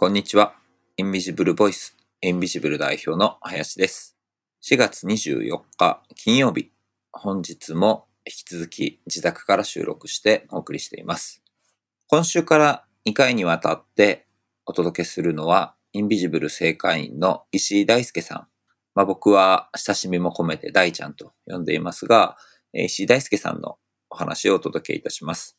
[0.00, 0.54] こんにちは。
[0.96, 4.16] インビジブルボイス、インビジブル代表の林です。
[4.62, 6.70] 4月24日金曜日、
[7.10, 11.42] 本日も引き続き自宅から収録してお送りしています。
[12.06, 14.28] 今週から2回にわたって
[14.66, 18.46] お届けするのは、インビジブル正会員の石井大輔さん。
[18.94, 22.36] まあ、僕は親しみも込めて大ちゃんと呼んでいますが、
[22.72, 23.78] 石井大輔さんの
[24.10, 25.58] お話をお届けいたします。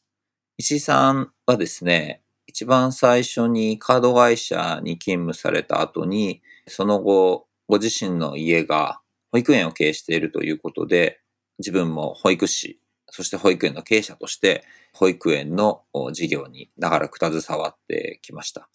[0.58, 11.21] 石井さんはですね、一番最初にカード会社に勤務された後に、その後、ご自身の家が保育園を経営しているということで、
[11.59, 12.80] 自分も保育士、
[13.12, 18.68] そして保育園の経営者として、保育園の事業に長らく携わってきました。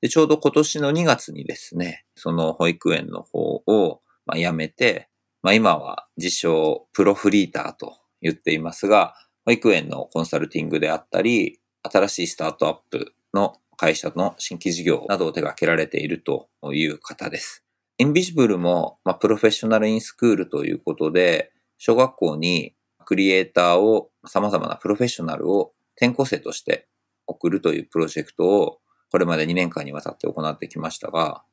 [0.00, 5.08] で、ちょうど今年の2月にですね、その保育園の方を、ま、辞めて、
[5.42, 11.58] まあ、今は自称プロフリーターと言っていますが、保育園のコンサルティングであったり、
[11.90, 17.64] 新しいスタートアップの会社の新規事業などを手掛けられているという方です。
[17.98, 22.74] インビジブルも、まあ、プロフェッショナルインスクールということで、小学校に
[23.06, 26.88] クリエイターを、様々なプロフェッショナルを転校生として
[27.26, 31.44] 送るというプロジェクトを、これまで2年間にわたって行ってきましたが、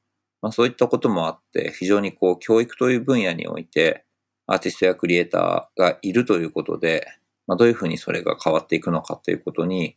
[0.42, 4.06] まあ、そういったこともあって、非常にこう、教育という分野において、
[4.48, 7.08] アーティストやクリエイターがいるということで、
[7.48, 9.95] まあ、どういうふうにそれが変わっていくのかということに、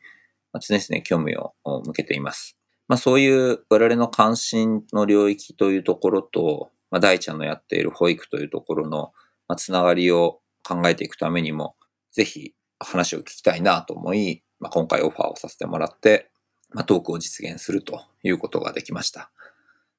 [0.61, 2.57] 常々興味を向けています。
[2.89, 9.13] まあ、そういう我々の関心の領域というところと、まあ、大ちゃんのやっている保育というところの、
[9.49, 11.75] まあ、つながりを考えていくためにも、
[12.13, 16.31] ぜひ話を聞きたいなと思い、まあ、今回オファーをさせてもらって、
[16.71, 19.31] まあ、トークを実現するということができました。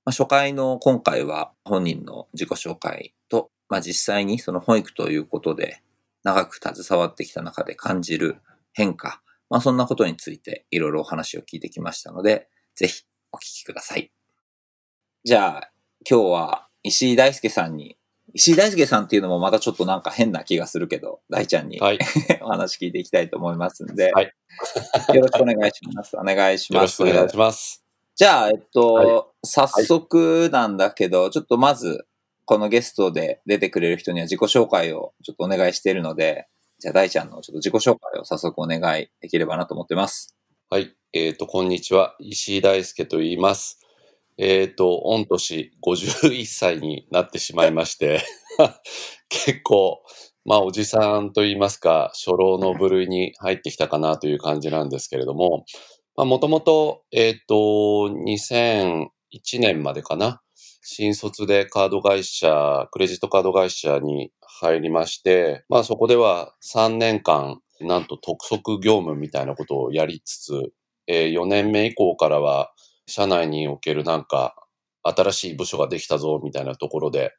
[0.05, 5.81] まあ、初回の今回は本人の自己紹介と、まあ、実際にその保育ということで
[6.23, 8.37] 長く携わってきた中で感じる
[8.73, 14.11] 変化、まあ、そんなことについていろいろお話を聞いてきましたので、ぜひお聞きください。
[15.23, 15.71] じゃあ、
[16.09, 17.97] 今日は石井大輔さんに、
[18.33, 21.99] 石井大輔さんっていうのもまたちょっとなんか変な気がするけど、大ちゃんにはい。
[22.41, 24.33] お話聞いていきたいと思いますんで、はい
[25.13, 26.17] よろしくお願いします。
[26.17, 26.93] お願いしよろます。
[26.93, 27.83] しくお願いします。
[28.15, 32.07] じゃあ、えっと、は早速なんだけど、ちょっとまず、
[32.45, 36.47] このゲストで出てくれる人には自己紹介をちょっとお願いしているので、
[36.79, 40.37] じゃあ大ちゃんのちょっと自己紹介を早速お願いできればなと思ってます。
[40.69, 40.95] はい。
[41.11, 42.15] えっ、と、こんにちは。
[42.19, 43.79] 石井大輔と言います。
[44.37, 48.21] えっ、と、御年51歳になってしまいまして、
[49.27, 50.03] 結構、
[50.45, 55.65] まあ、おじさんと言いますか、初老の部類に入ってきたかなという感じなんですけれども、
[56.15, 59.07] まあ、もともと、えっ、と、2001
[59.59, 60.43] 年までかな。
[60.83, 70.71] 新卒でカード会社、クレジットカード会社に入りまして、まあそこでは3年間、なんと督促業務みたいなことをやりつつ、
[71.07, 72.71] えー4年目以降からは、
[73.07, 74.55] 社内におけるなんか、
[75.03, 77.31] 新しい部署ができたぞみたいなところで、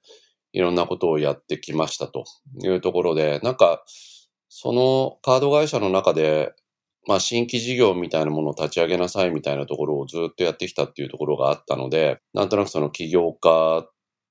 [0.53, 2.25] いろんなことをやってきましたと。
[2.63, 3.85] いうところで、なんか、
[4.49, 6.53] そのカード会社の中で、
[7.07, 13.87] まあ、新規事業みたいなものを立ち上げなさいみたいなところをずっとやってきたっていうところがあったので、なんとなくその起業家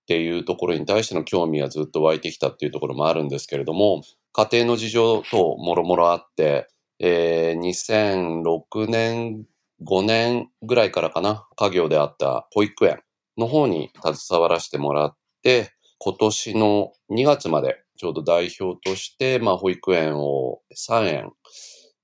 [0.08, 6.70] っていうところに対しての興味がずっと湧いてきたっていうところもあるんですけれども、家庭の事情等もろもろあって、
[7.00, 9.44] えー2006年、
[9.84, 13.02] 5年ぐらいからかな、家業であった保育園
[13.38, 21.32] の方に携わらせてもらって、今年の2月までちょうど代表として、まあ、保育園を3園、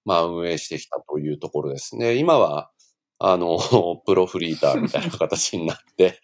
[0.04, 2.16] まあ、運営してきたというところですね。
[2.16, 2.70] 今は、
[3.18, 3.58] あの、
[4.06, 6.20] プロフリーターみたいな形になって、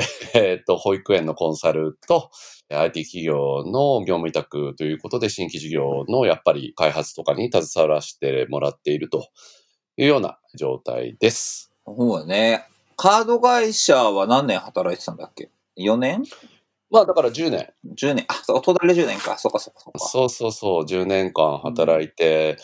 [0.34, 2.30] えっと、保育園のコンサルと、
[2.70, 9.28] IT 企業の業務委託ということで、新規事業のやっぱり開発とかに携わらせてもらっていると
[9.96, 11.70] いうような状態です。
[11.86, 12.66] そうだね。
[12.96, 16.22] カード会社は何年働いてたんだっけ ?4 年？
[16.90, 17.72] まあだから10年。
[17.96, 18.24] ?10 年。
[18.28, 19.38] あ、そう、トータルで10年か。
[19.38, 19.98] そうかそうかそうか。
[19.98, 22.58] そうそうそう、10年間働いて、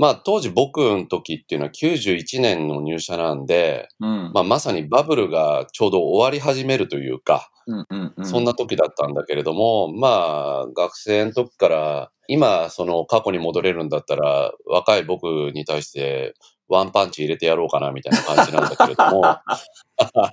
[0.00, 4.30] まあ当時僕の時っていうのは91年の入社なんで、うん。
[4.32, 8.24] まあまさにバブルがちょうど終わり始めるというか、うんうんうん。
[8.24, 16.32] そんな時だったんだけれども、まあ、学生の時から、今、その過去に戻れるんだったら、若い僕に対して
[16.70, 19.42] ワンパンチ入れてやろうかな、みたいな感じなんだけれども、 あ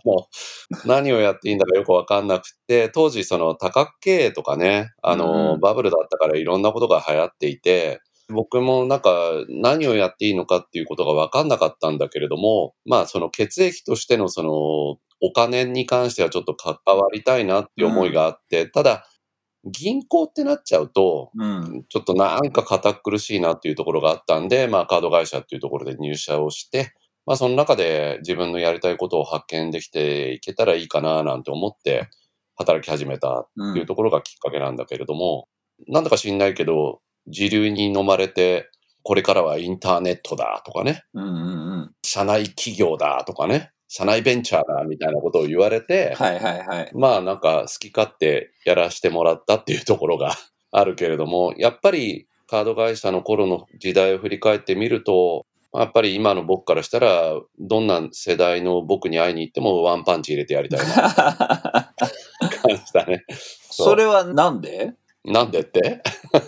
[0.06, 0.28] の、
[0.86, 8.00] 何をやっていいんだかよくわかんなくて、当時、その多角経営とかね、あの、うんバブルだったからいろんなことが流行っていて、
[8.30, 9.12] 僕もなんか
[9.50, 14.52] 何をやっていいのかっていうことがわかんなかったんだけれども、まあその血液としてのその
[15.22, 19.06] お金に関してはちょっと関わりたいなっていう思いがあって、ただ
[19.66, 21.86] 銀行ってなっちゃうと、うん。
[21.90, 26.94] ちょっとなんか堅苦しいなっていうところがあったんで、まあカード会社っていうところで入社をして、
[27.26, 32.10] まあその中で自分のやりたいことを発見できていけたらいいかななんて思って
[32.56, 35.48] 働き始めたっていうところがきっかけなんだけれども、
[35.88, 38.70] なんだか知んないけど、時流に飲まれて、
[39.04, 41.36] これからはインターネットだとかね、うんうんう
[41.84, 41.92] ん。
[42.04, 46.92] 社内企業だとかね、社内ベンチャーだみたいなことを言われて、はいはいはい。
[46.94, 50.34] まあなんか好き勝手やらせてもらったっていうところが
[50.72, 61.94] あるけれども、やっぱりカード会社の頃の時代を振り返ってみると、やっぱり今の僕からしたら、どんな世代の僕に会いに行ってもワンパンチ入れてやりたいな
[62.62, 63.26] 感じだね。
[63.70, 64.94] それはなんで？
[65.28, 66.02] なんでって？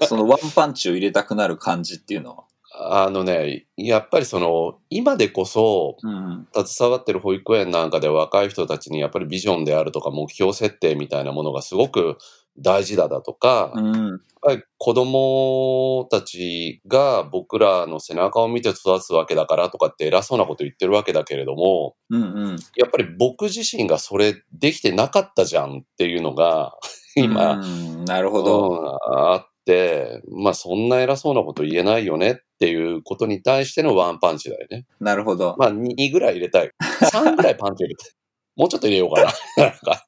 [0.08, 2.44] そのワンパンチを入れたくなる感じっていうのは？
[2.82, 6.48] あのね、やっぱりその、今でこそ、うん。
[6.66, 12.18] 携わってる保育園なんかで若い人たちにやっぱりビジョンであるとか目標設定みたいなものがすごく
[12.58, 14.08] 大事だだとか、うん。
[14.08, 22.60] やっぱり子供たちが僕らの背中を見て育つわけだからとかって偉そうなこと言ってるわけだけれども、うんうん。
[22.78, 26.76] やっぱり僕自身がそれできてなかったじゃんっていうのが、
[27.16, 28.70] 今、うん、なるほど。
[28.70, 34.86] うんあって、まあそんな偉そうなこと言えないよねっていうことに対してのワンパンチだよね。
[35.00, 35.56] なるほど。
[35.60, 36.72] まあ2ぐらい入れたい。
[37.12, 38.12] 3ぐらいパンチ入れたい。
[38.56, 39.24] もうちょっと入れようか
[39.58, 39.66] な。
[39.66, 40.08] なんか、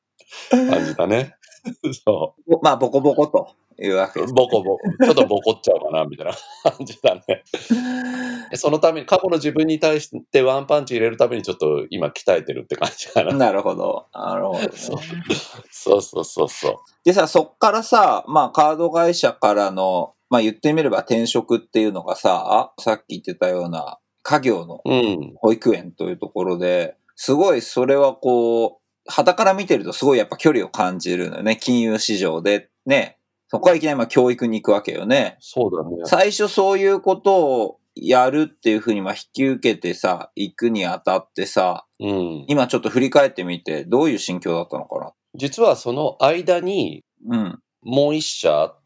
[0.50, 1.36] 感じだね。
[2.06, 4.28] そまあ、ボコボコというわけでう。
[4.28, 4.34] す。
[4.34, 6.34] ボコボコ、ちょっとボコっちゃおうかな、みたいな
[6.64, 7.44] 感じだね。
[8.56, 13.34] そのために、過去の自分に対してワンパンチ入れるためにちょっと今鍛えてるって感じかな。
[13.34, 14.08] なるほど。
[14.14, 14.70] なるほど、ね。
[14.74, 15.00] そう
[15.70, 16.76] そうそうそうそう。
[17.04, 25.34] でさ、そっからさ、まあ、カード会社からの、まあ、言ってみれば転職っていうのがさ、さっき言ってたような家業のうん。
[25.38, 31.58] 保育園というところで、すごいそれはこう、旗から見てるとすごいやっぱ距離を感じるのよね。
[31.58, 33.18] 金融市場でね。
[33.52, 35.36] そこからいきなりまあ教育に行くわけよね。
[35.42, 35.98] そうだね。
[36.06, 42.46] 最初そういうことをやるっていうふうにまあ引き受けてさ、行くにあたってさ、うん。
[42.48, 45.12] 今ちょっと振り返ってみて、どういう心境だったのかな？
[45.36, 47.60] 実はその間にうん。
[47.84, 48.81] もう一社あって、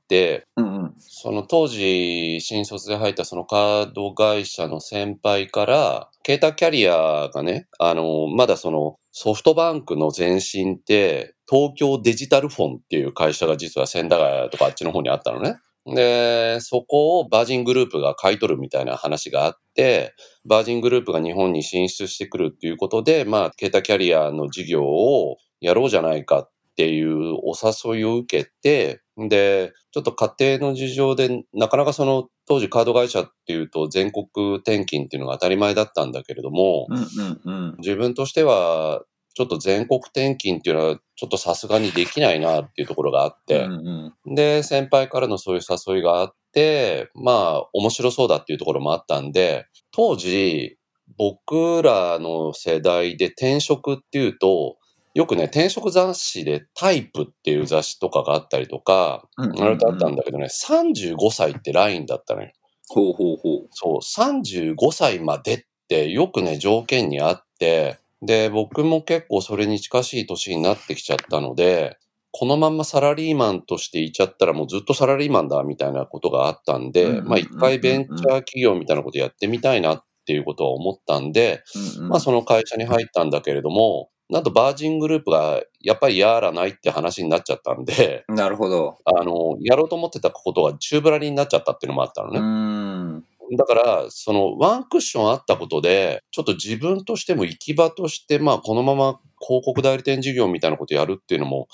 [0.58, 0.94] うんうん。
[0.98, 15.58] その当時新卒で入ったそのカード会社の先輩から、携帯キャリアがね、あの、まだそのソフトバンクの前身って、東京デジタルフォンっていう会社が実は千駄ヶ谷とかあっちの方にあったのね。
[15.86, 20.16] で、そこをバージングループが買い取るみたいな話があって、
[20.46, 37.76] バージングループが日本に進出してくるっていうことで、まあ、携帯キャリアの事業をやろうじゃないかっていうお誘いを受けて、で、ちょっと家庭の事情で、なかなかその当時カード会社っていうと全国転勤っていうのが当たり前だったんだけれども、うんうんうん。
[37.78, 39.04] 自分としては
[39.36, 44.36] ちょっと全国転勤っていうのはちょっとさすがにできないなっていうところがあって、うんうん。
[44.36, 50.78] で、先輩からのそういう誘いがあって、まあ、面白そうだっていうところもあったんで、当時、
[51.18, 54.78] 僕らの世代で転職っていうと、
[55.16, 62.52] よくね、転職雑誌でタイプっていう雑誌とかがあったりとか、うんうんうんあれとあったんだけどね、35歳ってラインだったのよ。
[62.90, 63.68] ほうほうほう。
[63.72, 71.98] そう、35歳までってよくね、条件にあって、で、僕も結構それに近しい年になってきちゃったので、
[72.32, 81.64] このまんまサラリーマンとしていちゃったらもうずっとサラリーマンだみたいなことがあったんで、うんうんうんうんまあ一回ベンチャー企業みたいなことやってみたいなっていうことは思ったんで、
[81.98, 88.98] うんうんまあその会社に入ったんだけれども、なんとバージングループがやっぱりやらないって話になっちゃったんで、なるほど。
[89.06, 92.40] あの、やろうと思ってたことが宙ぶらりになっちゃったっていうのもあったのうね。
[92.40, 93.24] ん。
[93.58, 101.68] だから、そのワンクッションあったことで、ちょっと自分としても行き場として、まあこのまま広告代理店事業みたいなことやるっていうのも、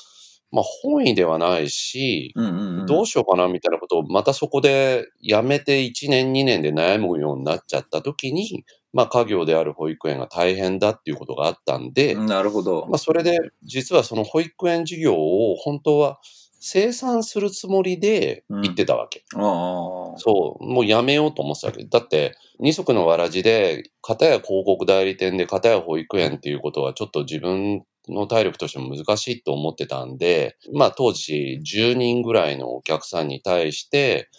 [0.52, 2.86] まあ本意ではないし、うんうんうん。
[2.86, 12.88] どうしようかなみたいなことをまたそこでやめて1年2年で悩むようになっちゃった時に、まあ家業である保育園が大変だっていうことがあったんで、なるほど。
[12.90, 16.20] まあそれで実はその保育園事業を本当は
[16.64, 19.26] 生産するつもりで行ってたわけ。
[19.34, 20.18] ああ。
[20.18, 21.84] そう、もうやめようと思ってたわけ。
[21.84, 34.30] だって、二足のわらじで、片や広告代理店で、片や保育園っていうことはちょっと自分の体力としても難しいと思ってたんで、まあ当時10人ぐらいのお客さんに対して、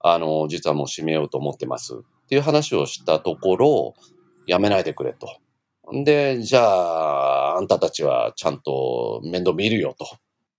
[0.00, 1.96] あの、実はもう閉めようと思ってますっ
[2.30, 3.94] ていう話をしたところ、
[4.46, 5.40] やめないでくれと。
[6.04, 10.06] で、じゃあ、あんたたちはちゃんと面倒見るよと。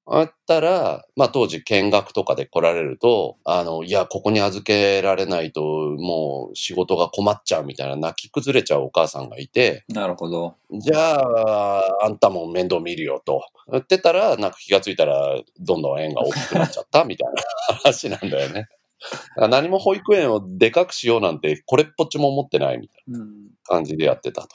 [0.06, 10.56] あったら、まあ当時見学とかで来られると、あの、いや、ここに預けられないと、もう仕事が困っちゃうみたいな泣き崩れちゃうお母さんがいて、なるほど。
[10.74, 13.46] じゃあ、あんたも面倒見るよと。
[13.72, 17.34] 言ってたら、なんか気がついたら、どんどん円が大きくなっちゃったみたい
[17.70, 18.68] な話なんだよね。
[19.50, 23.26] 何も保育園をでかくしようなんて、これっぽっちも思ってないみたいうんな
[23.66, 24.50] 感じでやってたと。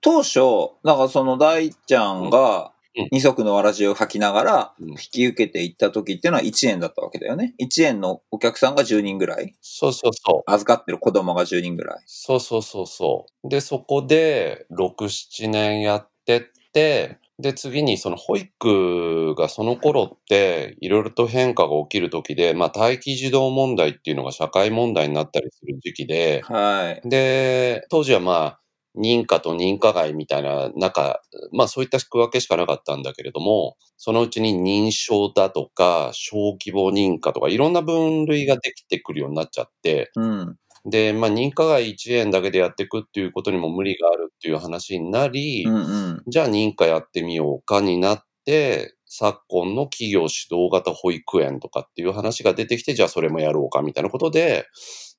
[0.00, 0.40] 当初、
[0.84, 7.54] なんかその大ちゃんがうん二足のわらじを履きながらうん引き受けていった時っていうのは1円だったわけだよね。
[7.60, 10.50] 1円のお客さんが10人ぐらいそうそうそう。
[10.50, 12.02] 預かってる子供が10人ぐらい。
[12.06, 13.48] そうそうそうそう。
[13.48, 16.42] で、そこで、6、7年やってっ
[16.72, 27.08] て、で、次にその保育がその頃って、いろいろと変化が起きる時で、まあ、待機児童問題っていうのが社会問題になったりする時期で、はい。
[27.08, 28.60] で、当時はまあ、
[28.96, 31.20] 認可と認可外みたいな中、
[31.52, 40.56] まあそういった区分けしかなかったんだけれども、そのうちに認証だとか、小規模認可とか、いろんな分類ができてくるようになっちゃって、うん。
[40.84, 46.22] で、まあ認可外1円だけでやっていくっていうことにも無理があるっていう話になり、うんうん。
[46.28, 54.66] じゃあ認可やってみようかになって、昨今の企業指導型保育園とかっていう話が出てきて、じゃあそれもやろうかみたいなことで、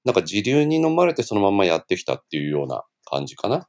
[0.05, 3.67] なんか時流に飲まれてそのまんまやってきたっていうような感じかな。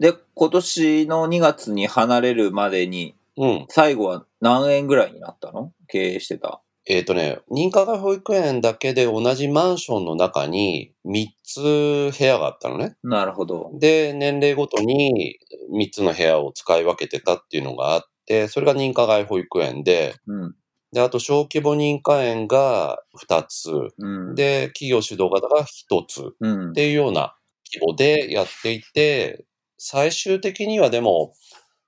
[0.00, 3.66] で、今年の2月に離れるまでに、うん。
[3.68, 5.72] 最後は何円ぐらいになったの？
[5.86, 6.60] 経営してた。
[6.90, 11.60] えっ、とね、認可外保育園だけで同じマンションの中に3つ
[12.18, 12.96] 部屋があったのね。
[13.02, 13.70] なるほど。
[13.78, 15.38] で、年齢ごとに
[15.70, 20.54] 3つの部屋を使い分けてたっていうのがあって、それが認可外保育園で、うん。
[20.90, 26.72] で、あと小規模認可園が2つ、うん。、で、企業主導型が1つっうん。
[26.72, 27.34] ていうような
[27.70, 29.44] 規模でやっていて、
[29.76, 31.34] 最終的にはでも、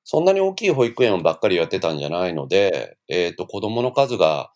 [0.04, 4.50] そんなに大きい保育園ばっかりやってたんじゃないので、えっ、と、子供の数が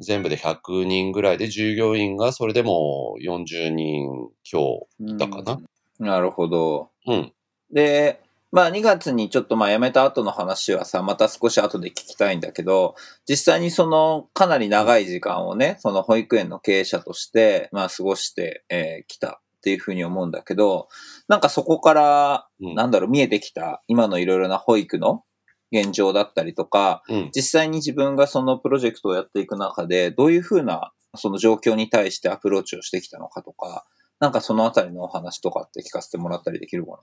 [0.00, 4.86] 全部で100人ぐらいで、従業員がそれでも40人強
[5.18, 5.58] だかな。
[5.98, 6.90] なるほど。
[7.06, 7.32] うん。
[7.72, 8.20] で、
[8.52, 12.94] まあ2月にちょっとまあ辞めた後の話はさ、また少し後で聞きたいんだけど、
[13.28, 20.88] 実際にそのかなり長い時間をね、その保育園の経営者として、まあ過ごしてき、えー来たっていうふうに思うんだけど、
[21.28, 25.24] なんかそこから、うんなんだろう、見えてきた今のいろいろな保育の
[25.72, 27.30] 現状だったりとか、うん。
[27.34, 33.84] 実際に自分がそのプロジェクトをやっていく中で、どういうふうなその状況に対してアプローチをしてきたのかとか、
[34.20, 36.98] なんかそのあたりのお話とかって聞かせてもらったりできるか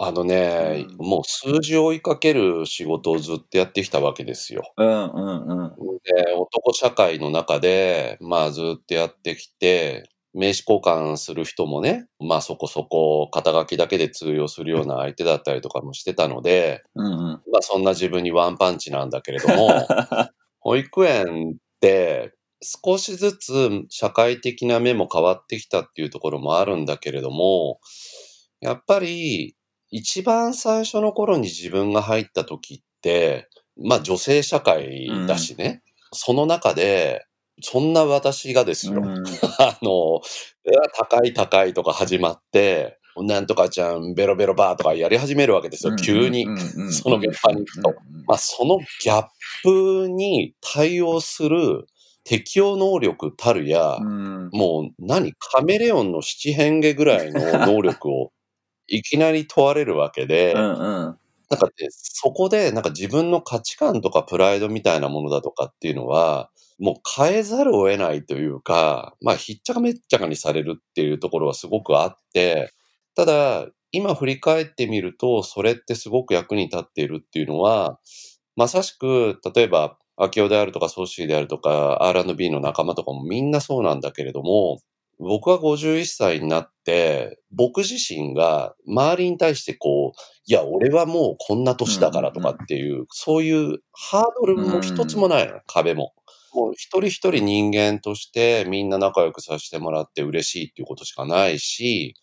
[0.00, 4.62] あのね、うんもう数字を追いかける仕事をずっとやってきたわけですよ。
[4.76, 5.98] なうんうんうん。
[6.04, 17.16] で、男社会の中で、まあずっとやってきて、名刺交換する人もね、まあそこそこ肩書きだけで通用するような相手だったりとかもしてたので、うんうん。
[17.50, 19.86] まあそんな自分にワンパンチなんだけれども、
[20.60, 27.80] 保育園って少しずつ社会的な目も変わってきたっていうところもあるんだけれども、
[28.60, 29.56] やっぱり
[29.90, 35.82] 一番最初の頃に自分が入った時って、まあ女性社会だしね、
[36.12, 37.24] その中で、
[37.60, 39.24] そんな私がですよ、うん。
[39.58, 40.20] あの、
[40.94, 46.46] 高い高いとか始まって、なんとかちゃんベロベロバーとかやり始めるわけですよ、急に。
[46.92, 47.94] その現場に行くと。
[48.26, 49.26] まあ、そのギャッ
[49.62, 51.86] プに対応する
[52.24, 54.50] 適応能力たるや、うん。
[54.52, 58.32] もう何カメレオンの七変化ぐらいの能力を
[58.86, 61.18] いきなり問われるわけで、うんうん
[61.50, 72.72] なんかね、そこでなんか自分の価値観とかプライドみたいなものだとかっていうのは、もう変えざるを得ないというか、まあ、ひっちゃかめっちゃかにされるっていうところはすごくあって、
[73.16, 77.98] ただ、今振り返ってみると、それってすごく役に立っているっていうのは、
[78.56, 84.80] まさしく、例えば、アキオであるとか、ソッシーであるとか、R&B の仲間とかもみんなそうなんだけれども、
[85.18, 96.12] 僕は51歳になって、僕自身が周りに対してこう、いや、俺はもうこんな年だからとかっていう、そういうハードルも一つもないの、壁も。
[96.54, 102.14] もう一人一人人間としてみんな仲良くさせてもらって嬉しいっていうことしかないし、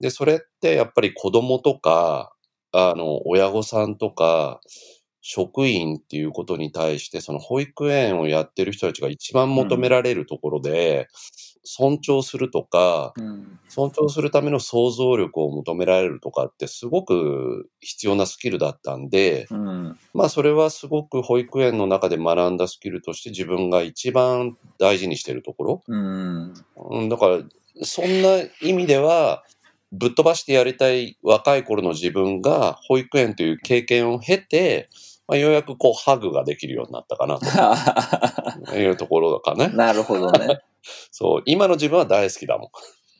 [0.00, 2.34] で、それってやっぱり子供とか、
[2.72, 4.60] あの、親御さんとか、
[5.26, 11.08] 職員っていうことに対して、その保育園をやってる人たちが一番求められるところで、
[11.64, 25.82] 尊重するとか、うん尊重するための想像力を求められるとかってすごく必要なスキルだったんで、うんまあそれはすごく保育園の中で学んだスキルとして自分が一番大事にしてるところ。
[25.88, 27.38] うんうん、だから、
[27.82, 29.42] そんな意味では、
[29.90, 34.88] ぶっ飛ばしてやりたい若い頃の自分が保育園という経験を経て、
[35.26, 39.68] まあ、ようやくこうハグができるようになったかなと いうところかね。
[39.68, 40.60] なるほどね。
[41.10, 42.70] そう、今の自分は大好きだも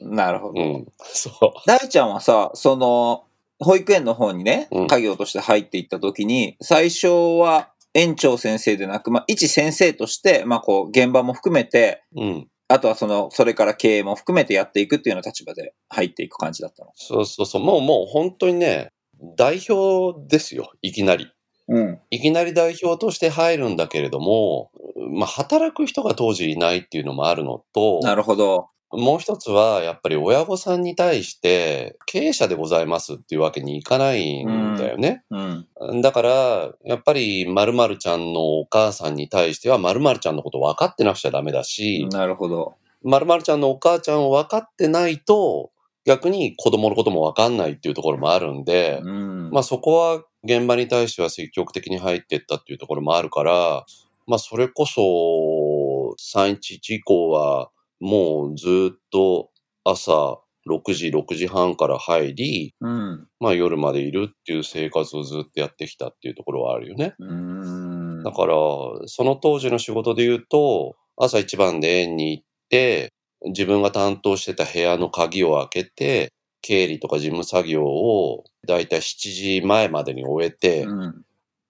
[0.00, 0.61] なるほど。
[0.61, 0.64] ん。
[0.64, 1.52] うん、そう。
[1.66, 3.25] 大ちゃんはさ、その、
[3.61, 12.49] 保育園の方にねうん、家業として入っていった時に、最初は園長先生でなく、まあ、一先生として、まあ、こう、現場も含めて、うん。
[12.66, 16.90] あとはその、それから経営も含めてやっていくっていうような立場で入っていく感じだったの。
[16.94, 17.62] そうそうそう。
[17.62, 18.88] もうもう本当にね、
[19.37, 20.73] 代表ですよ。
[20.83, 21.30] いきなり。
[21.68, 21.99] うん。
[22.11, 28.68] いきなり代表として入るんだけれども、まあ、働く人が当時いないっていうのもあるのと、なるほど。
[28.97, 35.25] もう一つは、やっぱり親御さんに対して、経営者でございますっていうわけにいかないんだよね。
[35.30, 36.00] うん。
[36.00, 36.30] だから、
[36.85, 42.75] やっぱり、〇〇ちゃんのお母さんに対しては、〇〇ちゃんのこと分かってなくちゃダメだし、なるほど。
[43.02, 45.71] 〇〇ちゃんのお母ちゃんを分かってないと、
[46.04, 49.50] 逆に子供のことも分かんないっていうところもあるんで、うん。
[49.50, 53.84] まあそこは現場に対しては積極的に入っていったっていうところもあるから、
[54.26, 57.70] まあそれこそ311以降は
[58.00, 59.50] もうずっと
[59.84, 63.26] 朝6時、6時半から入り、うん。
[63.40, 67.14] まあ夜までいるっていう生活をずっとやってきたっていうところはあるよね。
[67.18, 68.22] うん。
[68.22, 68.54] だから、
[69.06, 73.12] その当時の仕事で言うと、朝一番で園に行って、
[73.46, 76.32] 自分が担当してた部屋の鍵を開けて、
[76.64, 81.25] 経理とか事務作業をだいたい7時前までに終えて、うん。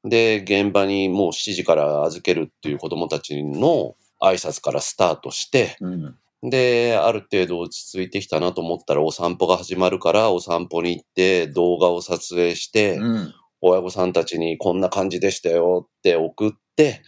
[0.04, 6.16] で、現場にもう7時から預けるっていう子供たちの挨拶からスタートして、うん。
[6.48, 13.34] で、ある程度落ち着いてきたなと思ったらお散歩が始まるから、お散歩に行って動画を撮影して、うん。
[13.62, 17.02] 親御さんたちにこんな感じでしたよって送って、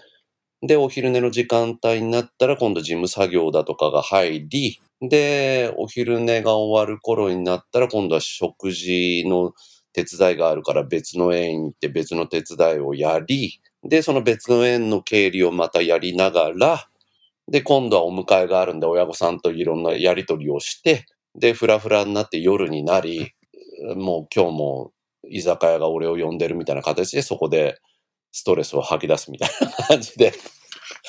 [0.62, 9.52] で、お昼寝の時間帯になったら今度事務作業だとかが入り、で、お昼寝が終わる頃になったら今度は食事の
[9.92, 16.88] 手伝いがあるから別の園に行って別の手伝いをやり、で、その別の園の経理をまたやりながら、
[17.48, 23.32] で、今度はお迎えがあるんで親御さんといろんなやりとりをして、で、フラフラになって夜になり、
[23.96, 24.92] もう今日も
[25.28, 27.78] 居酒屋が俺を呼んでるみたいな形でそこで
[28.32, 30.32] ストレスを吐き出すみたいな感じで。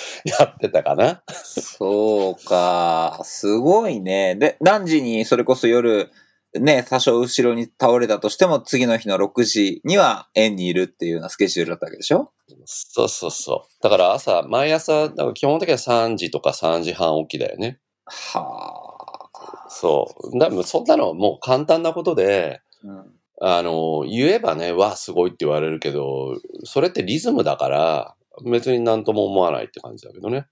[0.26, 1.24] やってたかな？
[1.30, 3.20] そうか。
[3.24, 4.36] すごいね。
[4.36, 6.12] で、何時にそれこそ夜、
[6.54, 12.32] ね、多少後ろに倒れたとしても、次の日の6時には園にいるっていうようなスケジュールだったわけでしょ？
[12.66, 13.84] そうそうそう。
[13.84, 17.80] だから朝、毎朝、だから基本的には3時とか3時半起きだよね。
[18.06, 19.70] はあ。
[19.70, 20.40] そう。
[20.40, 23.06] だからそんなのはもう簡単なことで、うん。
[23.40, 30.48] あの、言えばね、わあ、すごいって言われるけど、それってリズムだから、別になんとも思わないって感じだけどね。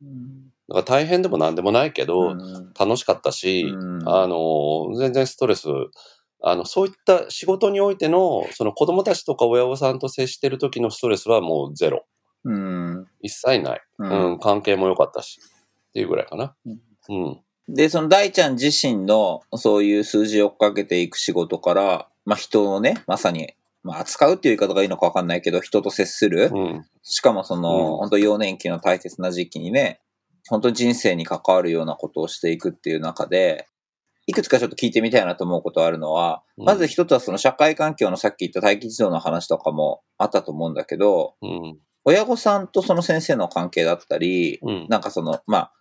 [0.70, 5.68] だから大変でもなんでもないけど、うん楽しかったし、うんあの、全然ストレス、
[6.42, 12.06] あの、そういった仕事においての、その子供たちとか親御さんと接してる時のストレスはもうゼロ。
[12.44, 13.08] うん。
[13.22, 13.82] 一切ない。
[14.00, 15.40] ううんん、関係も良かったし。
[15.90, 16.56] っていうぐらいかな。
[16.66, 17.74] うんうん。
[17.74, 23.54] で、その大ちゃん自身のそういう数字を追っかけていく仕事から、まあ人をね、まさに、
[23.86, 26.50] まあ扱うっていう言い方がいいのかわかんないけど、人と接する。
[26.52, 26.86] うん。
[27.04, 30.02] しかもその、うん本当幼年期の大切な時期にね、
[30.50, 33.68] 本当人生に関わるようなことをしていくっていう中で、
[34.28, 41.78] いくつかちょっと聞いてみたいなと思うことあるのは、うんまず一つはその社会環境のさっき言った待機児童の話とかもあったと思うんだけど、うん。
[42.06, 44.88] 親御さんとその先生の関係だったり、うん。
[44.90, 45.74] なんかその、まあ、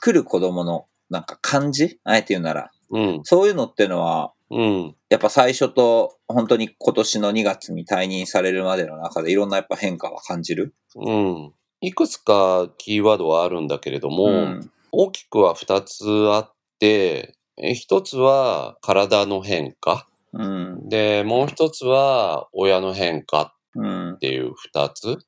[0.00, 3.20] 来る子供のなんか感じあえて言うなら、うん。
[3.22, 4.94] そういうのってのは、うん。
[5.08, 10.74] やっぱ最初と本当に今年の2月に退任されるまでの中でいろんなやっぱ変化は感じる？
[10.96, 11.52] うん。
[11.80, 14.70] いくつかキーワードはあるんだけれども、うん。
[14.92, 20.06] 大きくは二つあって、え一つは体の変化。
[20.34, 20.88] うん。
[20.88, 24.18] で、もう一つは親の変化うんっ。
[24.18, 25.18] ていう二つ。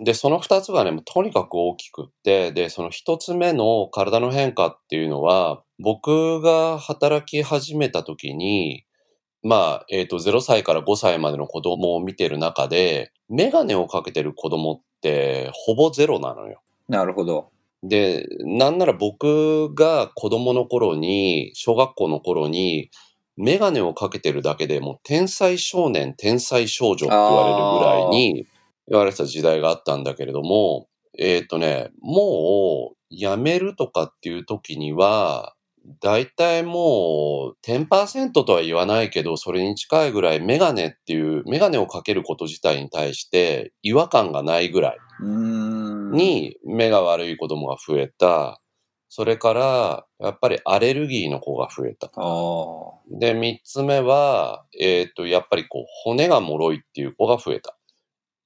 [0.00, 8.84] で、その二つがね、とにかく大きくって、で、その一つ目の体の変化っていうのは、僕が働き始めた時に、
[9.42, 16.62] まあ、えっ、と、0歳から5歳までの子供を見てる中で、メガネをかけてる子供ってほぼゼロなのよ。
[16.88, 17.50] なるほど。
[17.82, 22.90] で、なんなら僕が子供の頃に、小学校の頃に、
[23.36, 28.46] メガネをかけてるだけでもう天才少年、天才少女って言われるぐらいに
[28.88, 35.54] 言われてた時代があったんだけれども、えっ、とね、もう辞めるとかっていう時には、
[36.00, 48.60] だいたいもう10%とは言わないけど、それに近いぐらいメガネっていう、メガネをかけること自体に対して違和感がないぐらいに目が悪い子供が増えた。
[49.10, 52.10] それから、やっぱりアレルギーの子が増えた。
[53.20, 57.76] で、三つ目は、えっ、と、やっぱりこう、骨が脆いっていう子が増えた。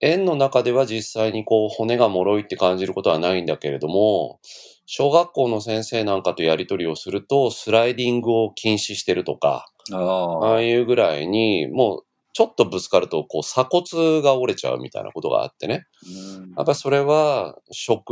[0.01, 4.41] 園の中では実際にこう、骨が脆いって感じることはないんだけれども、
[4.87, 10.61] 小学校の先生なんかとやりとりをすると、スライディングを禁止してるとか、ああ。
[10.63, 15.87] いうぐらいに、もう、ちょっとぶつかると、こう鎖骨が折れちゃうみたいなことがあってね。
[16.07, 18.11] うんやっぱりそれは、食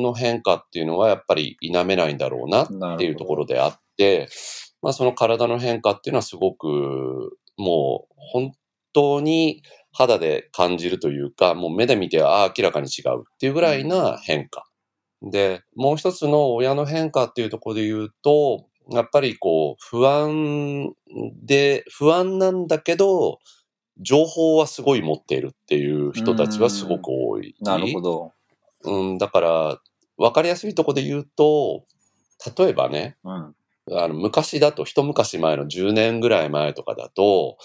[0.00, 4.28] の変化っていうのはやっぱり否めないんだろうなっていうところであって、
[4.82, 8.52] まあその体の変化っていうのはすごく、もう本
[8.92, 14.64] 当に肌で感じるというか、もう目で見て、ああ、明らかに違うっていうぐらいな変化。
[15.22, 20.92] で、もう一つの親の変化っていうところで言うと、やっぱりこう、不安
[21.42, 23.38] で、不安なんだけど、
[24.00, 27.54] 情報はすごい持っているっていう人たちはすごく多い。
[27.60, 28.32] なるほど。
[28.84, 29.80] うん、だから、
[30.16, 31.84] わかりやすいところで言うと、
[32.56, 33.54] 例えばね、うん。
[33.90, 37.58] あの、昔だと、一昔前の10年ぐらい前とかだと、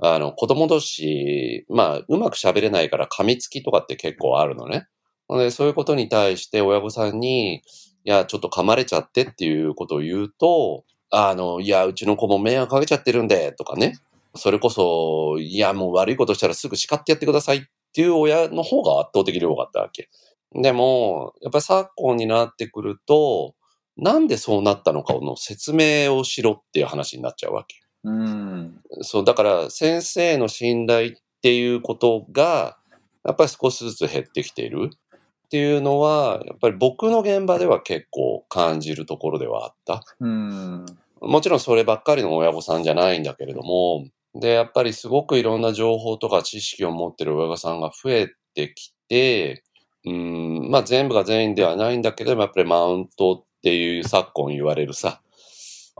[0.00, 4.86] あの、子供同士、まあ、うまく喋れないから噛みつきとかって結構あるのね。
[5.28, 7.60] で、そういうことに対して親御さんに、い
[8.04, 13.94] や、ちょっと噛まれちゃってっていうことを言うと、あの、いや、うちの子も迷惑かけちゃってるんで、とかね。
[14.36, 17.60] それこそ、いや、もう悪いことしたらすぐ叱ってやってくださいっ
[17.92, 20.08] ていう親の方が圧倒的に多かったわけ。
[20.54, 23.54] でも、やっぱり昨今になってくると、
[23.96, 27.76] なんでそうなったのかの説明をしろっていう話になっちゃうわけ。
[28.04, 28.80] うん。
[29.02, 32.78] そう、だから先生の信頼っていうことが、
[33.24, 40.02] やっぱり少しずつ減ってきているっていうのは、やっぱり僕の現場では結構感じるところではあった。
[40.20, 40.86] うん。
[41.20, 49.64] もちろんそればっかりの親御さんじゃないんだけれども、で、やっぱりすごくいろんな情報とか知識を持ってる親御さんが増えてきて、
[50.04, 55.20] うん、まあ全部が全員ではないんだけど、やっぱりマウントっていう昨今言われるさ、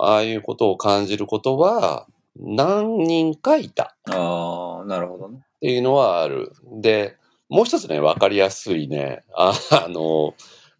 [0.00, 2.06] ああいうことを感じることは
[2.38, 5.38] 何人かいたああ、なるほどね。
[5.40, 6.52] っていうのはある。
[6.80, 7.16] で、
[7.48, 9.52] もう一つね、わかりやすいね、あ
[9.84, 10.34] あの、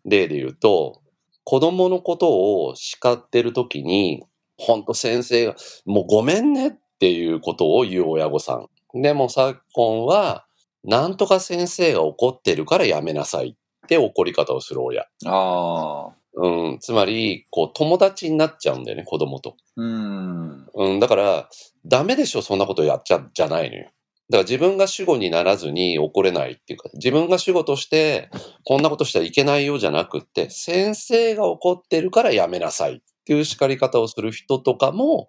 [0.05, 1.01] 例で言うと、
[1.45, 4.25] 子供のことを叱ってるときに、
[4.57, 8.69] ほんと先生が、もうごめんねっていうことを言う親御さん。
[8.95, 10.45] でも昨今は、
[10.85, 15.03] なんとか先生が怒ってるからやめなさいって怒り方をする親。
[15.03, 16.13] ああ。
[16.41, 19.57] うん、つまり、こう、友達になっちゃうんだよね、子供と。
[19.77, 20.67] うん。
[20.75, 21.49] うん、だから、
[21.85, 23.85] ダメでしょ、そんなことやっちゃ、じゃないのよ。
[23.85, 23.93] だか
[24.39, 28.31] ら自分が主語にならずに怒れないっていうか、自分が主語として、
[28.65, 35.27] こんなことしたらいけないよじゃなくって、先生が怒ってるからやめなさいっていう叱り方をする人とかも、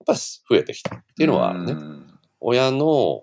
[0.00, 1.72] やっぱり増えてきたっていうのはあるね。
[1.72, 2.08] うん
[2.42, 3.22] 親の、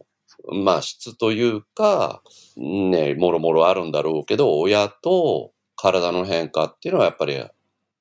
[0.64, 2.24] まあ質というか、
[2.56, 7.48] ね、もろもろあるんだろうけど、親と体の変化っていうのはやっぱりいろ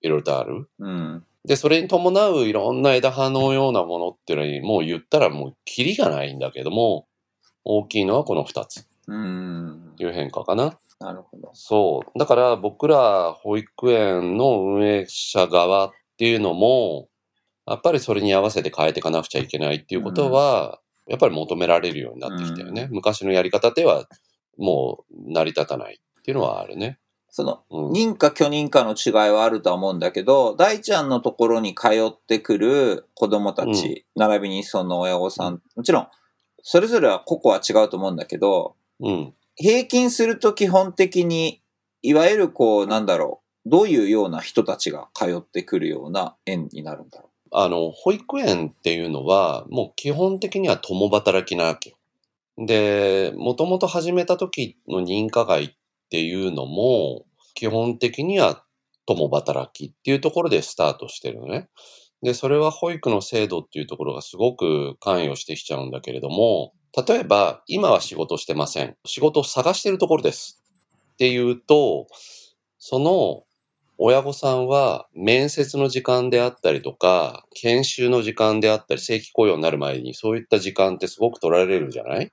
[0.00, 0.68] いろとある。
[0.80, 1.24] うん。
[1.44, 7.06] で、それに伴ういろんな枝葉のようなものっていうのに、もう言ったらもうキリがないんだけども、
[7.64, 8.80] 大きいのはこの二つ
[9.98, 10.76] いう変化かな。
[11.00, 11.50] なるほど。
[11.54, 12.18] そう。
[12.18, 17.08] だから僕ら保育園の運営者側っていうのも、
[17.66, 22.88] やっぱりそれに合わせて変えていかなくちゃいけないっていうことは、やっぱり求められるようになってきたよね。
[22.90, 24.06] 昔のやり方では
[24.56, 26.98] もう成り立たないっていうのはあるね。
[27.30, 27.92] その、うん。
[27.92, 36.08] 認可許認可の違いはあるとは思うんだけど、大ちゃんのところに通ってくる子供たち、並びにその親御さん、もちろん、
[36.62, 39.34] それぞれは個々は違うと思うんだけど、うん。
[39.56, 41.60] 平均すると基本的に、
[42.02, 51.96] いわゆるこう、なんだろう、どういうような人たちが通ってくるような園になるんだろあの、保育園っていうのは、もう基本的には共働きなわけよ。
[52.58, 55.72] で、もともと始めた時の認可外っ
[56.08, 58.64] っていうのも、基本的には
[59.06, 61.68] 共働きっていうところでスタートしてるのね。
[62.22, 66.72] で、それは保育の制度っていうところがすごく関与してきちゃうんだけれども、
[67.06, 68.96] 例えば、今は仕事してません。
[69.04, 70.62] 仕事を探してるところです。
[71.12, 72.06] っていうと、
[72.78, 73.44] その
[73.98, 82.30] 親御さんは面接の時間であったりとか、研修の時間であったり、正規雇用になる前にそういった時間ってすごく取られるじゃない？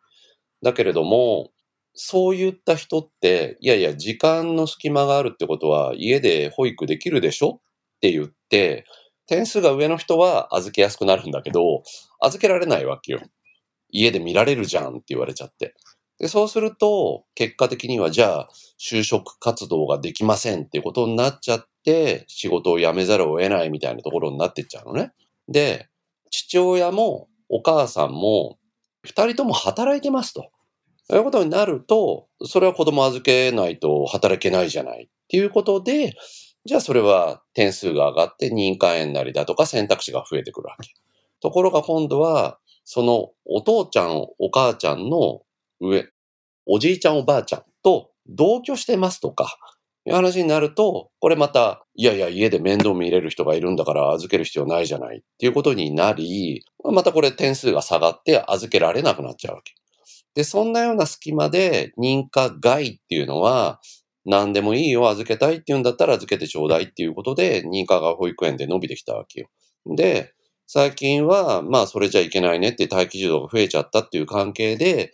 [0.62, 1.50] だけれども、
[1.96, 7.62] そういった人って、いやいや、時間の隙間があるってことは家で保育できるでしょ
[7.98, 8.86] って言って、
[9.28, 11.84] 点数が上の人は預けやすくなるんだけど、
[12.20, 13.22] 預けられないわけよ。
[13.90, 15.74] 家で見られるじゃんって言われちゃって。
[16.20, 25.12] で、そうすると、結果的には、じゃあ、就職活動ができませんっていうことになっちゃって、仕事を辞めざるを得ないみたいなところになってっちゃうのね。
[25.48, 25.90] で、
[26.30, 28.58] 父親もお母さんも、
[29.04, 30.50] 二人とも働いてますと。
[31.08, 36.14] そういうことになると、それは子供預けないと働けないじゃないっていうことで、
[36.66, 40.90] じゃあそれは点数が上がって認可園なりだとか選択肢が増えてくるわけ。
[41.42, 45.42] ところが今度は、そのお父ちゃん、お母ちゃんの
[45.80, 46.08] 上、
[46.66, 49.58] おじいちゃんおばあちゃんと同居してますとか、
[50.08, 59.74] いう話になると、これまた、いやいや、家で面倒見れる人がいるんだから預ける必要ないじゃないっていうことになり、またこれ点数が下がって預けられなくなっちゃうわけ。
[60.36, 63.80] で、そんなような隙間で認可外っていうのは、
[64.26, 69.48] 何でもいいよ、預けたいって言うんだったら預けてちょうだいっていうことで、認可外保育園で伸びてきたわけよ。
[69.96, 70.34] で、
[70.68, 75.12] 最近は、まあそれじゃいけないねって待機児童が増えちゃったっていう関係で、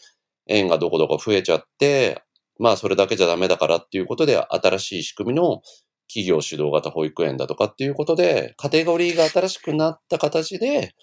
[0.47, 2.23] 園がどこどこ増えちゃって、
[2.57, 5.62] まあそれだけじゃダメだからっていうことで、新しい仕組みの
[6.07, 10.93] 企業主導型保育園だとかっていうことで、カテゴリーが新しくなった形で、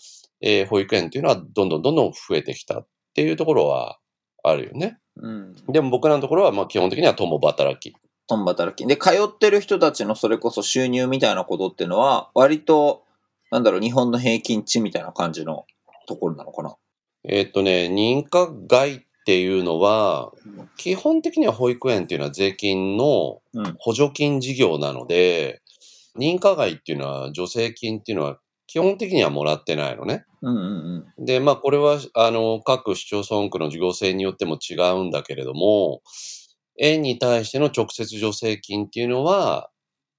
[0.40, 3.98] えー、保育園っていうのはどんどんどんどん増えてきたっていうところは
[4.42, 4.98] あるよね。
[5.16, 5.54] うん。
[5.68, 7.96] でも僕らのところはまあ基本的には共働き。
[8.28, 8.86] 共働き。
[8.86, 13.04] で、通ってる人たちのそれこそ収入みたいなことっていうのは、割と、
[13.50, 15.64] なんだろう、日本の平均値みたいな感じの
[16.06, 16.76] ところなのかな。
[17.24, 20.32] えー、っとね、認可外っていうのは、
[20.76, 23.40] 基本的には保育園っていうのは税金の
[23.78, 25.62] 補助金事業なので、
[26.14, 30.24] うん、認可外っていうのは助成金っていうのは基本的にはもらってないのね。
[30.42, 36.02] うんうんうん、で、まあこれは、あの、各市町村区の事業性によっても違うんだけれども、
[36.78, 39.70] 園に対しての直接助成金っていうのは、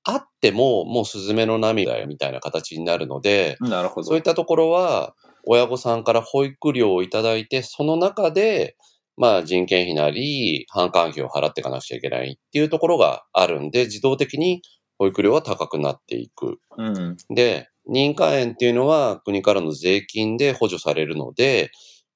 [0.04, 4.08] あっても、もうスズメの涙みたいな形になるので、なるほど。
[4.08, 5.14] そういったところは、
[5.46, 8.76] 親御さんから保育料をいただいて、その中で、
[9.16, 14.64] まあ人件費なり、販管費を払っていかなくちゃいけないっていうところがあるんで、自動的に
[14.98, 16.60] 保育料は高くなっていく。
[16.78, 21.72] うん、で、認可園っていうのは国からの税金で補助されるので、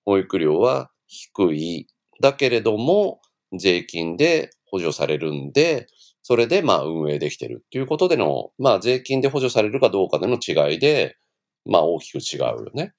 [0.06, 1.88] 保育料は低い。
[2.22, 3.22] だけれども、
[3.58, 5.88] 税金で補助されるんで、
[6.22, 11.18] それでまあ運営できてるっていうことでの、まあ税金で補助されるかどうかでの違いで、
[11.66, 12.94] まあ大きく違うよね。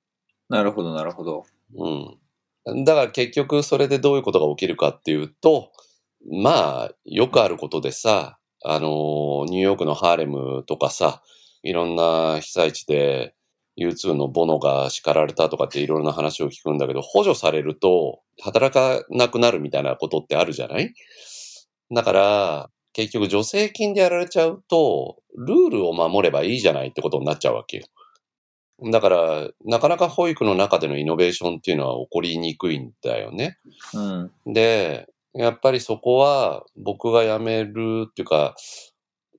[0.48, 1.44] なるほど、なるほど。
[1.76, 2.84] うん。
[2.84, 5.70] だから結局それでどういうことが起きるかっていうと、
[6.30, 11.22] まあ、よくあることでさ、あの、ニューヨークのハーレムとかさ、
[11.64, 13.34] いろんな被災地で
[13.76, 20.94] U2 のボノが叱られたとかっていろいろな話を聞くんだけど、補助されると働かなくなるみたいなことってあるじゃない？
[21.90, 27.84] だから、結局助成金でやられちゃうと、ルールを守ればいいじゃないってことになっちゃうわけよ。
[28.92, 33.58] だから、なかなか保育の中でのイノベーションっていうのは起こりにくいんだよね。
[33.94, 34.00] う
[34.50, 38.54] ん、で、やっぱりそこは僕が辞めるっていうか、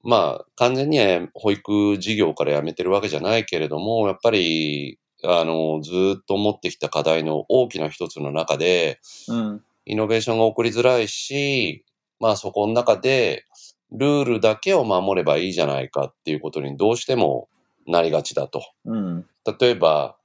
[0.06, 11.84] まあ、完全には保育事業から辞めてるわけじゃないけれども、やっぱり、あの、ずっと持ってきた課題の大きな一つの中で、うん、イノベーションが起こりづらいし、
[12.20, 13.46] まあそこの中で、
[13.92, 17.50] ルールだけを守ればいいじゃないかっていうことにどうしても
[17.88, 18.64] なりがちだと。
[18.86, 19.26] うん、
[19.60, 20.18] 例えば、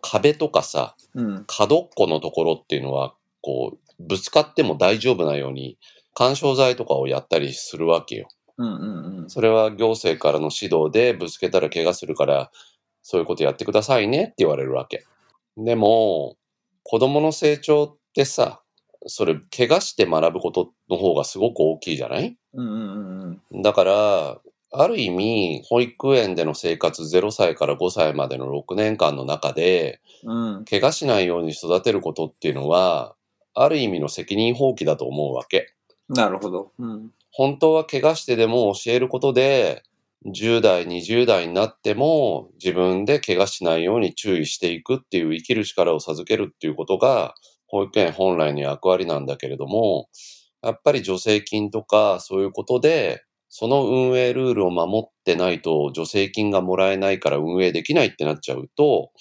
[0.00, 5.78] 壁とかさ、うん、角っこのところっていうのは、こう、ぶつかっても大丈夫なように、
[6.14, 8.28] 干渉剤とかをやったりするわけよ。
[8.58, 12.50] うんうんうん、それは行政からの指導でぶつけたら怪我するから、
[13.02, 15.04] そういうことやってくださいねって言われるわけ。
[15.56, 16.36] でも、
[16.82, 18.62] 子供の成長ってさ、
[19.06, 24.40] それ、怪我して学ぶことの方がすごく大きいじゃない、うんうんうん、だから、
[24.70, 33.14] ある意味、保育園での生活0歳から5歳までの6年間の中で、うん、怪我しないように育てることっていうのは、
[33.54, 35.74] ある意味の責任放棄だと思うわけ。
[36.08, 36.72] なるほど。
[36.78, 39.84] うん、本当は怪我してでも教えることで、
[40.26, 47.34] 10代、20代になっても自分で怪我しないように注意していくっていう生きる力を授けるっていうことが
[47.68, 50.08] 保育園本来の役割なんだけれども、
[50.64, 59.12] やっぱり助成金とかそういうことでその運営ルールを守ってないと助成金がもらえないから運営できないってなっちゃうと、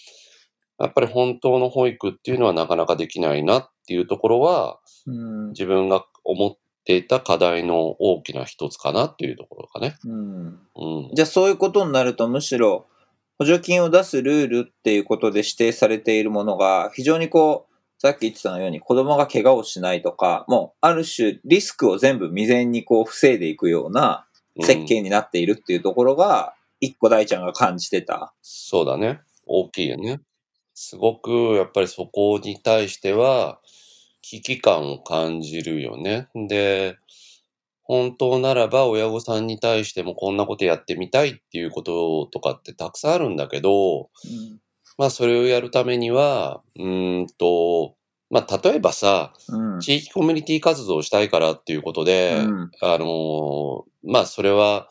[0.80, 9.98] やっぱり本当の保育っていうのはなかなかできないなっていうところは、うん、自分が思っていた課題の大きな一つかなっていうところかね。
[10.06, 10.60] うん。
[10.76, 12.88] うん、じゃあそういうことになるとむしろ
[13.38, 24.26] 補助金を出すルールっていうことで指定されているものが非常にこうさっき言ってたのように子供が怪我をしないとか、もうある種リスクを全部未然にこう防いでいくような
[24.62, 28.34] 設計になっているっていうところが、一個大ちゃんが感じてた。
[28.44, 29.22] そうだね。
[29.48, 30.22] 大きいよね。
[30.76, 33.60] すごくやっぱりそこに対しては
[34.30, 36.28] 危機感を感じるよね。
[36.50, 36.98] で、
[37.84, 44.60] 本当ならば親御さんに対してもこんなことやってみたいっていうこととかってたくさんあるんだけど、うん、
[44.98, 47.96] まあそれをやるためには、うんと、
[48.30, 54.90] まあ例えばさ、うん、地域コミュニティ活動をしたいからっていうことで、うん、あの、まあそれは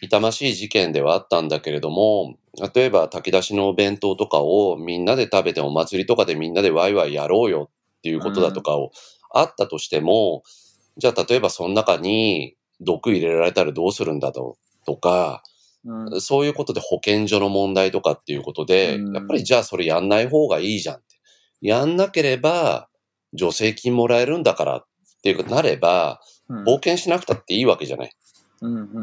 [0.00, 2.34] 痛ましい事件ではあったんだけれども、
[2.74, 7.70] 例えば炊き出しのお弁当とかをみんなで食べてお祭りとかでみんなでワイワイやろうよ
[8.04, 8.90] っていうことだとかを
[9.32, 10.42] あったとしても、
[10.98, 15.42] じゃあ例えばその中に、毒入れられたらどうするんだととか、
[15.86, 21.04] うんそういうことで保健所の問題とかっていうことで、うんやっぱりじゃあそれやんない方がいいじゃんって。
[21.62, 22.88] やんなければ
[23.38, 24.84] 助成金もらえるんだからっ
[25.22, 26.20] ていうことになれば、
[26.66, 28.12] 冒険しなくたっていいわけじゃない。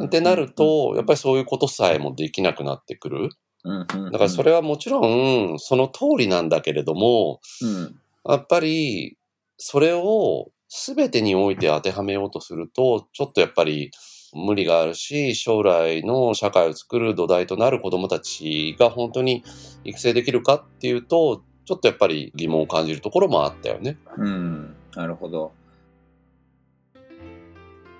[0.05, 3.29] ってなると、やっぱりそういうことさえもできなくなってくる。
[3.63, 3.85] だ
[4.17, 9.17] からそれはもちろんその通りなんだけれども、うんやっぱり
[9.57, 13.91] それを全てにおいて当てはめようとすると、ちょっとやっぱり
[14.33, 19.43] 無理があるし、将来の社会を作る土台となる子供たちが本当に
[19.83, 23.97] 育成できるかっていうと、ちょっとやっぱり疑問を感じるところもあったよね。
[24.17, 25.51] うん、なるほど。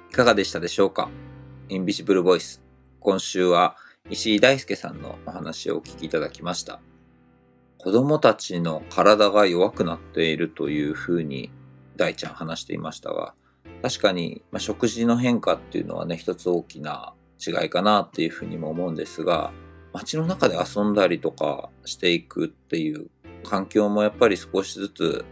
[0.10, 1.10] いかがでしたでしょうか？
[1.70, 2.62] インビジブルボイス。
[3.00, 3.76] 今週は
[4.10, 6.80] 石井大輔さんのお話をお聞きいただきました。
[7.84, 11.50] 子供たちの体が弱くなっているというふうに
[11.96, 13.34] 大ちゃん話していましたが、
[13.82, 17.14] 確かに、ま、食事の変化っていうのはね、一つ大きな
[17.44, 19.52] 違いかなっていうふうにも思うんですが、
[19.94, 23.08] 街の中で遊んだりとかしていくっていう
[23.44, 25.26] 環境もやっぱり少しずつ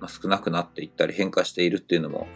[0.00, 2.26] ま少なくなっていったり変化しているっていうのも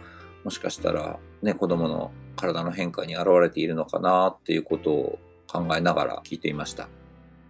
[0.43, 6.87] もしかしたらね子供の体の変化に現れているのかなっていうことを考えながら聞いていました。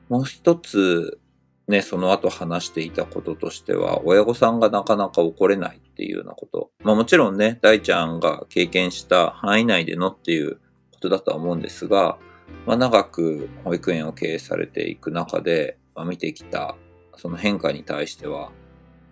[0.09, 1.19] もう一つ
[1.67, 6.71] ね、その後話していたこととしては、親御さんがなかなか怒れないっていうようなこと。
[6.81, 10.55] まあもちろんね、大ちゃんが経験した範囲内でのっていう
[10.93, 12.17] ことだとは思うんですが、
[12.65, 16.77] まあ長く保育園を経営されていく中で、まあ、見てきた
[17.17, 18.47] その変化に対しては、や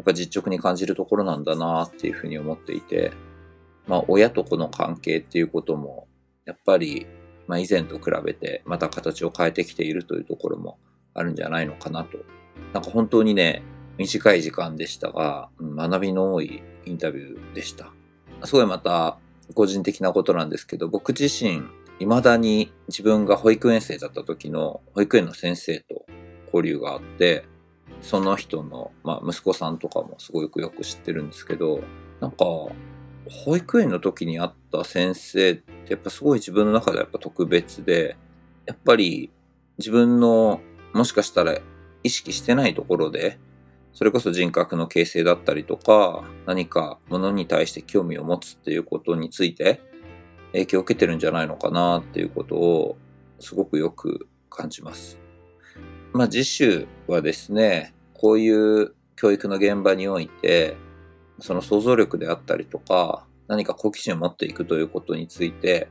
[0.03, 3.11] っぱ実直に感じるところなんだなっていうふうに思っていて、
[3.85, 6.07] まあ親と子の関係っていうことも、
[6.45, 7.05] やっぱり、
[7.47, 10.79] まあ以前と比べてまた形を変えてきているというところも
[11.13, 12.17] あるんじゃないのかなと。
[12.73, 13.63] なんか本当にね、
[13.97, 17.91] 短い時間でしたが、学びの多いインタビューでした。
[18.43, 19.17] すごいまた
[19.53, 21.63] 個人的なことなんですけど、僕自身、
[21.99, 26.05] 未だに自分が保育園生だった時の保育園の先生と
[26.53, 27.45] 交流があって、
[28.01, 31.81] その人の、まあ、息子さんとかもすごくよく知ってるんですけど、
[32.19, 32.45] なんか、
[33.27, 38.17] 保育園の時に会った先生ってやっぱすごい自分の中でやっぱ特別で、
[38.65, 39.31] やっぱり
[39.77, 40.61] 自分の
[40.93, 41.57] もしかしたら
[42.05, 43.39] 意識してないところで、
[43.91, 49.81] それこそ人格の形成だったりとか、何かものに対して興味を持つっていうことについて
[50.51, 52.97] 影響を受けてるんじゃないのかなっていうことを
[53.39, 55.17] すごくよく感じます。
[56.13, 60.77] まあ次週はですね、こういう教育の現場において、
[61.39, 65.87] その想像力であったりとか、何か好奇心を持っていくということについて、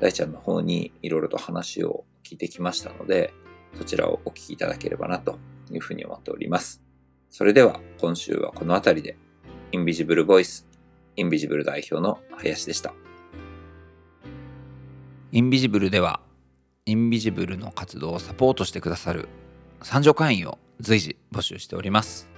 [0.00, 3.32] 大ちゃんの方にいろいろと話を聞いてきましたので、
[3.76, 5.38] そちらをお聞きいただければなと
[5.70, 6.82] いうふうに思っております。
[7.30, 9.16] それでは今週はこの辺りで、
[9.72, 10.66] インビジブルボイス、
[11.16, 12.94] インビジブル代表の林でした。
[15.32, 16.20] インビジブルでは、
[16.84, 19.28] インビジブルの活動をサポートしてくださる
[19.80, 22.28] 賛助会員を随時募集しております。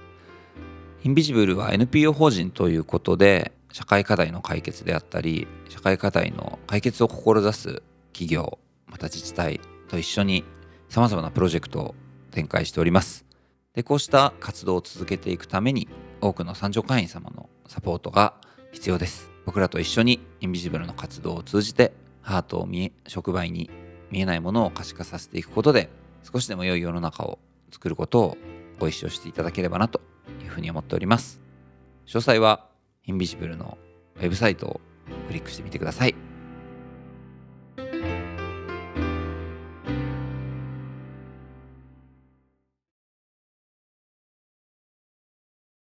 [1.03, 10.45] インビジブルは NPO 法人ということで、社会課題の解決であったり、社会課題の解決を志す企業、また自治体と一緒に
[10.95, 11.95] 様々なプロジェクトを
[12.31, 13.25] 展開しております。
[13.73, 15.89] で、こうした活動を続けていくために、
[16.21, 18.35] 多くの参上会員様のサポートが
[18.71, 19.29] 必要です。
[19.45, 23.69] 僕らと一緒にインビジブルの活動を通じて、ハートを見え、触媒に
[24.09, 25.89] 見えないものを可視化させていくことで、
[26.23, 27.39] 少しでも良い世の中を
[27.71, 28.37] 作ることを
[28.79, 29.99] ご一緒していただければなと
[30.41, 31.41] いうふうに思っております。
[32.05, 32.69] 詳細は
[33.03, 33.77] インビジブルの
[34.15, 34.81] ウェブサイトを
[35.27, 36.34] クリックしてみてください。